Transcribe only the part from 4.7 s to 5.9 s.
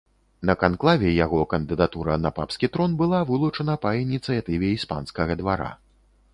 іспанскага двара.